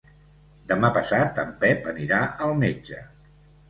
[0.71, 3.09] Demà passat en Pep anirà al metge.